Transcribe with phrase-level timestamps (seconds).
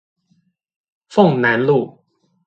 [1.11, 2.01] 鳳楠路